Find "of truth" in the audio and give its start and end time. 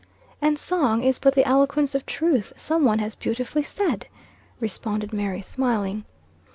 1.93-2.53